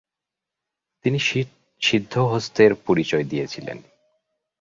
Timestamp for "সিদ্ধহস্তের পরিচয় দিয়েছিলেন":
1.81-3.77